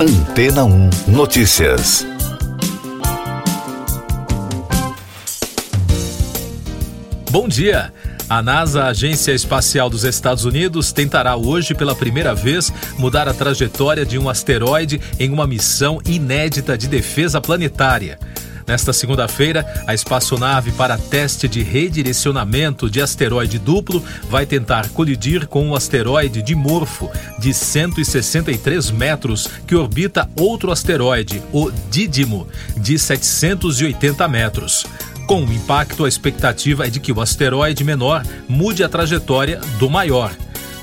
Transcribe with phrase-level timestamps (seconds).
[0.00, 2.06] Antena 1 Notícias.
[7.32, 7.92] Bom dia.
[8.28, 13.34] A NASA, a Agência Espacial dos Estados Unidos, tentará hoje pela primeira vez mudar a
[13.34, 18.20] trajetória de um asteroide em uma missão inédita de defesa planetária.
[18.68, 25.66] Nesta segunda-feira, a espaçonave para teste de redirecionamento de asteroide duplo vai tentar colidir com
[25.66, 32.46] um asteroide dimorfo de 163 metros que orbita outro asteroide, o Dídimo,
[32.76, 34.84] de 780 metros.
[35.26, 39.88] Com o impacto, a expectativa é de que o asteroide menor mude a trajetória do
[39.88, 40.30] maior.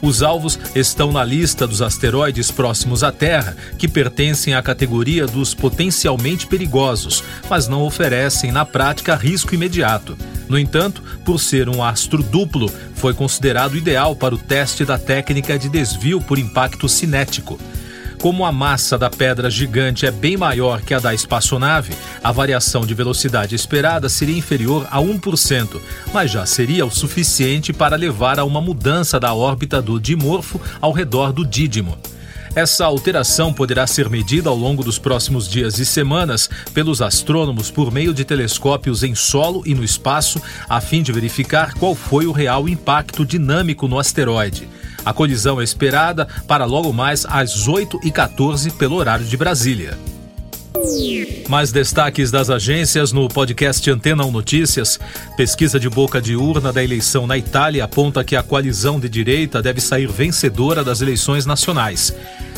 [0.05, 5.55] Os alvos estão na lista dos asteroides próximos à Terra, que pertencem à categoria dos
[5.55, 10.15] potencialmente perigosos, mas não oferecem na prática risco imediato.
[10.47, 15.57] No entanto, por ser um astro duplo, foi considerado ideal para o teste da técnica
[15.57, 17.59] de desvio por impacto cinético.
[18.25, 21.93] Como a massa da pedra gigante é bem maior que a da espaçonave,
[22.23, 25.79] a variação de velocidade esperada seria inferior a 1%,
[26.11, 30.91] mas já seria o suficiente para levar a uma mudança da órbita do dimorfo ao
[30.91, 31.99] redor do dídimo.
[32.55, 37.91] Essa alteração poderá ser medida ao longo dos próximos dias e semanas pelos astrônomos por
[37.91, 42.31] meio de telescópios em solo e no espaço, a fim de verificar qual foi o
[42.31, 44.67] real impacto dinâmico no asteroide.
[45.05, 49.97] A colisão é esperada para logo mais às 8h14 pelo horário de Brasília.
[51.47, 54.99] Mais destaques das agências no podcast Antena 1 Notícias.
[55.37, 59.61] Pesquisa de boca de urna da eleição na Itália aponta que a coalizão de direita
[59.61, 62.13] deve sair vencedora das eleições nacionais.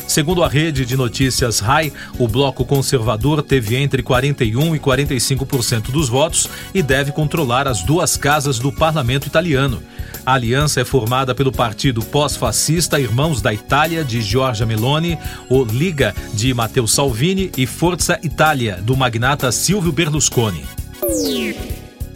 [0.06, 6.08] Segundo a rede de notícias RAI, o bloco conservador teve entre 41 e 45% dos
[6.08, 9.82] votos e deve controlar as duas casas do parlamento italiano.
[10.28, 16.14] A aliança é formada pelo partido pós-fascista Irmãos da Itália, de Giorgia Meloni, o Liga,
[16.34, 20.66] de Matteo Salvini e Forza Italia, do magnata Silvio Berlusconi.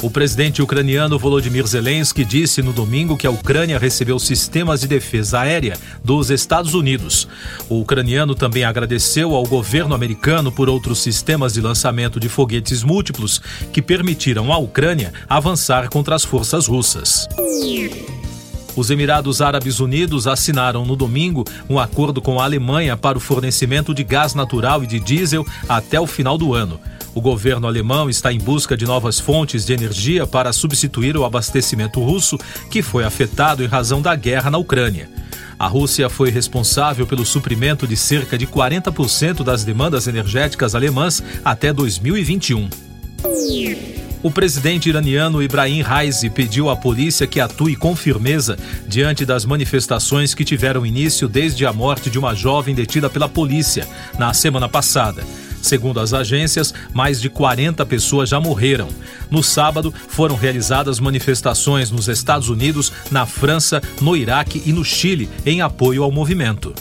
[0.03, 5.39] O presidente ucraniano Volodymyr Zelensky disse no domingo que a Ucrânia recebeu sistemas de defesa
[5.39, 7.29] aérea dos Estados Unidos.
[7.69, 13.41] O ucraniano também agradeceu ao governo americano por outros sistemas de lançamento de foguetes múltiplos
[13.73, 17.29] que permitiram à Ucrânia avançar contra as forças russas.
[18.75, 23.95] Os Emirados Árabes Unidos assinaram no domingo um acordo com a Alemanha para o fornecimento
[23.95, 26.81] de gás natural e de diesel até o final do ano.
[27.15, 32.01] O governo alemão está em busca de novas fontes de energia para substituir o abastecimento
[32.01, 32.39] russo,
[32.71, 35.11] que foi afetado em razão da guerra na Ucrânia.
[35.59, 41.73] A Rússia foi responsável pelo suprimento de cerca de 40% das demandas energéticas alemãs até
[41.73, 42.71] 2021.
[44.23, 48.57] O presidente iraniano Ibrahim Raisi pediu à polícia que atue com firmeza
[48.87, 53.87] diante das manifestações que tiveram início desde a morte de uma jovem detida pela polícia
[54.17, 55.25] na semana passada.
[55.61, 58.89] Segundo as agências, mais de 40 pessoas já morreram.
[59.29, 65.29] No sábado, foram realizadas manifestações nos Estados Unidos, na França, no Iraque e no Chile
[65.45, 66.73] em apoio ao movimento.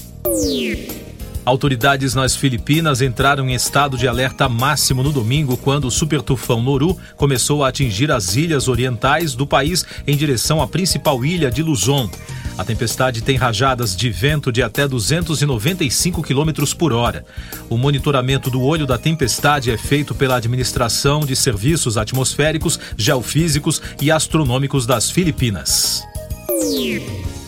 [1.44, 6.96] Autoridades nas Filipinas entraram em estado de alerta máximo no domingo quando o supertufão Noru
[7.16, 12.10] começou a atingir as ilhas orientais do país em direção à principal ilha de Luzon.
[12.58, 17.26] A tempestade tem rajadas de vento de até 295 km por hora.
[17.70, 24.12] O monitoramento do olho da tempestade é feito pela Administração de Serviços Atmosféricos, Geofísicos e
[24.12, 26.04] Astronômicos das Filipinas.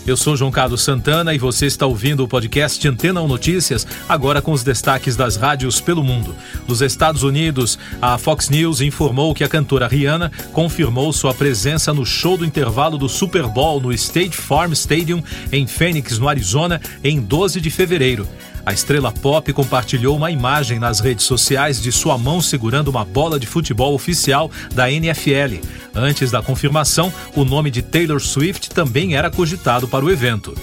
[0.06, 4.41] Eu sou João Carlos Santana e você está ouvindo o podcast Antena 1 Notícias, agora
[4.41, 6.36] com os destaques das rádios pelo mundo.
[6.68, 12.06] Nos Estados Unidos, a Fox News informou que a cantora Rihanna confirmou sua presença no
[12.06, 17.22] show do intervalo do Super Bowl no State Farm Stadium em Phoenix, no Arizona, em
[17.22, 18.28] 12 de fevereiro.
[18.66, 23.38] A estrela pop compartilhou uma imagem nas redes sociais de sua mão segurando uma bola
[23.38, 25.59] de futebol oficial da NFL.
[25.94, 30.56] Antes da confirmação, o nome de Taylor Swift também era cogitado para o evento.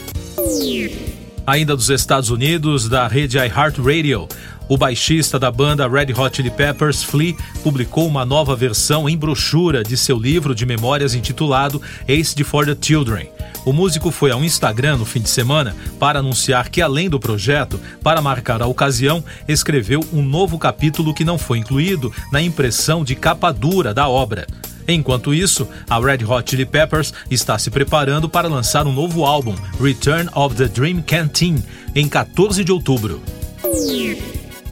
[1.47, 4.29] Ainda dos Estados Unidos, da rede iHeartRadio,
[4.69, 9.83] o baixista da banda Red Hot Chili Peppers, Flea, publicou uma nova versão em brochura
[9.83, 13.29] de seu livro de memórias intitulado Ace for the Children.
[13.65, 17.79] O músico foi ao Instagram no fim de semana para anunciar que, além do projeto,
[18.03, 23.15] para marcar a ocasião, escreveu um novo capítulo que não foi incluído na impressão de
[23.15, 24.47] capa dura da obra.
[24.89, 29.55] Enquanto isso, a Red Hot Chili Peppers está se preparando para lançar um novo álbum,
[29.81, 31.63] Return of the Dream Canteen,
[31.95, 33.21] em 14 de outubro.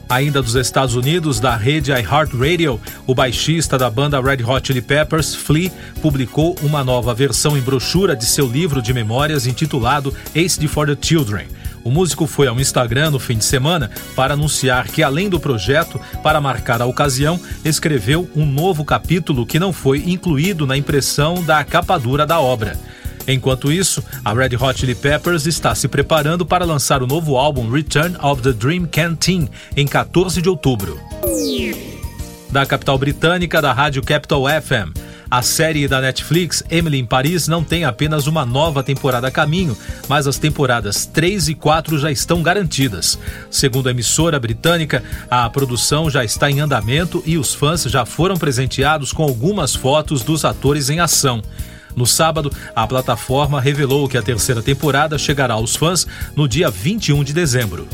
[0.09, 5.35] Ainda dos Estados Unidos, da rede iHeartRadio, o baixista da banda Red Hot Chili Peppers,
[5.35, 5.71] Flea,
[6.01, 10.97] publicou uma nova versão em brochura de seu livro de memórias intitulado Ace for the
[10.99, 11.45] Children.
[11.83, 16.01] O músico foi ao Instagram no fim de semana para anunciar que, além do projeto,
[16.23, 21.63] para marcar a ocasião, escreveu um novo capítulo que não foi incluído na impressão da
[21.63, 22.75] capa dura da obra.
[23.31, 27.69] Enquanto isso, a Red Hot Chili Peppers está se preparando para lançar o novo álbum
[27.69, 29.47] Return of the Dream Canteen
[29.77, 30.99] em 14 de outubro.
[32.49, 34.97] Da capital britânica da rádio Capital FM.
[35.29, 39.77] A série da Netflix, Emily em Paris, não tem apenas uma nova temporada a caminho,
[40.07, 43.19] mas as temporadas 3 e 4 já estão garantidas.
[43.51, 48.37] Segundo a emissora britânica, a produção já está em andamento e os fãs já foram
[48.37, 51.43] presenteados com algumas fotos dos atores em ação.
[51.95, 57.23] No sábado, a plataforma revelou que a terceira temporada chegará aos fãs no dia 21
[57.23, 57.87] de dezembro.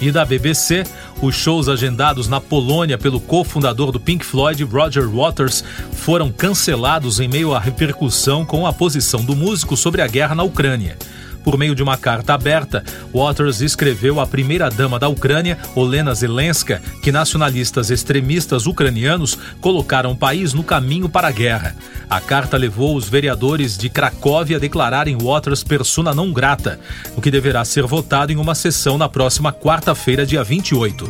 [0.00, 0.84] E da BBC,
[1.22, 7.28] os shows agendados na Polônia pelo cofundador do Pink Floyd, Roger Waters, foram cancelados em
[7.28, 10.98] meio à repercussão com a posição do músico sobre a guerra na Ucrânia.
[11.46, 12.82] Por meio de uma carta aberta,
[13.14, 20.52] Waters escreveu à primeira-dama da Ucrânia, Olena Zelenska, que nacionalistas extremistas ucranianos colocaram o país
[20.52, 21.76] no caminho para a guerra.
[22.10, 26.80] A carta levou os vereadores de Cracóvia a declararem Waters persona não grata,
[27.16, 31.08] o que deverá ser votado em uma sessão na próxima quarta-feira, dia 28.